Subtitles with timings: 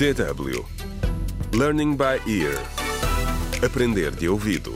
[0.00, 0.64] DW
[1.52, 2.56] Learning by Ear
[3.62, 4.74] Aprender de ouvido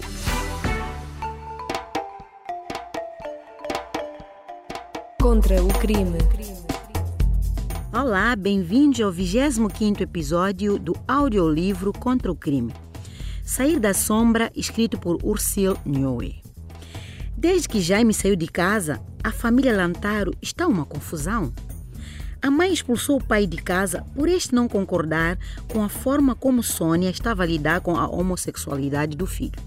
[5.19, 6.19] Contra o crime.
[7.91, 12.75] Olá, bem-vindos ao 25º episódio do audiolivro Contra o Crime.
[13.43, 16.43] Sair da Sombra, escrito por Ursil Nhoe.
[17.35, 21.51] Desde que Jaime saiu de casa, a família Lantaro está uma confusão.
[22.45, 25.39] A mãe expulsou o pai de casa por este não concordar
[25.73, 29.59] com a forma como Sônia estava a lidar com a homossexualidade do filho.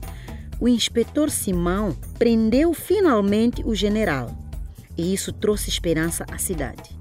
[0.59, 4.29] O inspetor Simão prendeu finalmente o general
[4.95, 6.95] e isso trouxe esperança à cidade.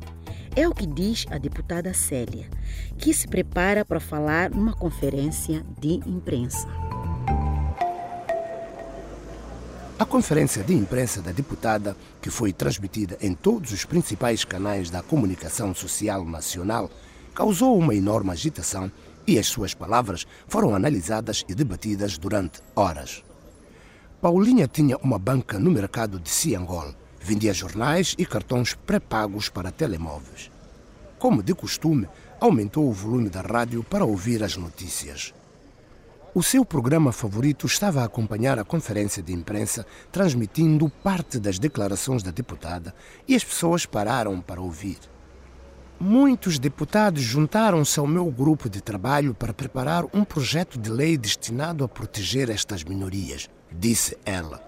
[0.56, 2.48] É o que diz a deputada Célia,
[2.96, 6.66] que se prepara para falar numa conferência de imprensa.
[10.06, 15.02] A conferência de imprensa da deputada, que foi transmitida em todos os principais canais da
[15.02, 16.88] comunicação social nacional,
[17.34, 18.88] causou uma enorme agitação
[19.26, 23.24] e as suas palavras foram analisadas e debatidas durante horas.
[24.20, 26.94] Paulinha tinha uma banca no mercado de Ciangol.
[27.20, 30.52] Vendia jornais e cartões pré-pagos para telemóveis.
[31.18, 32.08] Como de costume,
[32.40, 35.34] aumentou o volume da rádio para ouvir as notícias.
[36.36, 42.22] O seu programa favorito estava a acompanhar a conferência de imprensa, transmitindo parte das declarações
[42.22, 42.94] da deputada,
[43.26, 44.98] e as pessoas pararam para ouvir.
[45.98, 51.82] Muitos deputados juntaram-se ao meu grupo de trabalho para preparar um projeto de lei destinado
[51.82, 54.62] a proteger estas minorias, disse ela.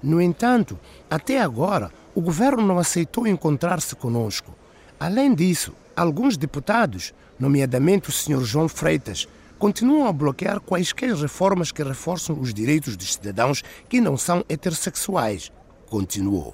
[0.00, 0.78] No entanto,
[1.10, 4.54] até agora, o governo não aceitou encontrar-se conosco.
[5.00, 8.44] Além disso, alguns deputados, nomeadamente o Sr.
[8.44, 9.26] João Freitas,
[9.62, 15.52] continuam a bloquear quaisquer reformas que reforçam os direitos dos cidadãos que não são heterossexuais,
[15.88, 16.52] continuou.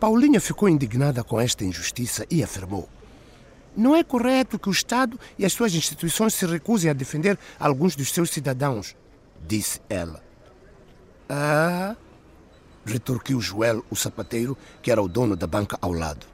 [0.00, 2.88] Paulinha ficou indignada com esta injustiça e afirmou:
[3.76, 7.94] Não é correto que o Estado e as suas instituições se recusem a defender alguns
[7.94, 8.96] dos seus cidadãos,
[9.46, 10.20] disse ela.
[11.28, 11.94] Ah,
[12.84, 16.26] retorquiu Joel, o sapateiro, que era o dono da banca ao lado.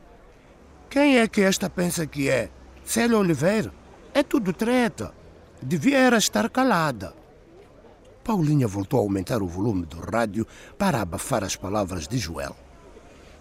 [0.89, 2.49] Quem é que esta pensa que é?
[2.87, 3.71] Célia Oliveira?
[4.15, 5.13] É tudo treta.
[5.67, 7.15] Devia era estar calada.
[8.23, 12.55] Paulinha voltou a aumentar o volume do rádio para abafar as palavras de Joel.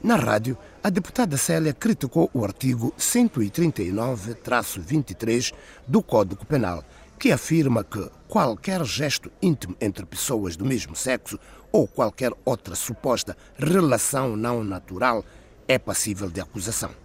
[0.01, 5.53] Na rádio, a deputada Célia criticou o artigo 139-23
[5.85, 6.81] do Código Penal,
[7.19, 11.37] que afirma que qualquer gesto íntimo entre pessoas do mesmo sexo
[11.73, 15.25] ou qualquer outra suposta relação não natural
[15.67, 17.02] é passível de acusação.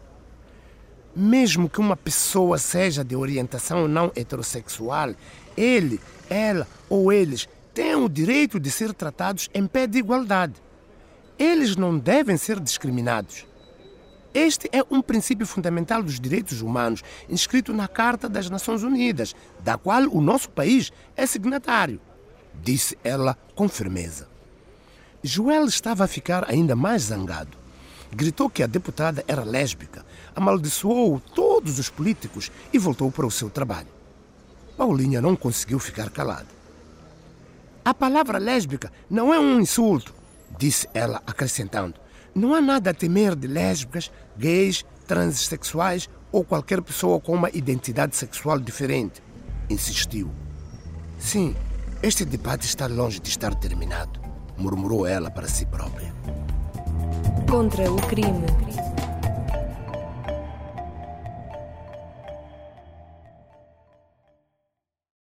[1.21, 5.17] Mesmo que uma pessoa seja de orientação não heterossexual,
[5.57, 10.55] ele, ela ou eles têm o direito de ser tratados em pé de igualdade.
[11.37, 13.45] Eles não devem ser discriminados.
[14.33, 19.77] Este é um princípio fundamental dos direitos humanos, inscrito na Carta das Nações Unidas, da
[19.77, 22.01] qual o nosso país é signatário,
[22.63, 24.29] disse ela com firmeza.
[25.21, 27.59] Joel estava a ficar ainda mais zangado.
[28.11, 30.05] Gritou que a deputada era lésbica,
[30.35, 33.89] amaldiçoou todos os políticos e voltou para o seu trabalho.
[34.77, 36.47] Paulinha não conseguiu ficar calada.
[37.85, 40.15] A palavra lésbica não é um insulto,
[40.59, 41.95] disse ela, acrescentando.
[42.35, 48.15] Não há nada a temer de lésbicas, gays, transexuais ou qualquer pessoa com uma identidade
[48.15, 49.23] sexual diferente,
[49.69, 50.31] insistiu.
[51.19, 51.57] Sim,
[52.03, 54.21] este debate está longe de estar terminado,
[54.57, 56.15] murmurou ela para si própria.
[57.49, 58.88] Contra o crime.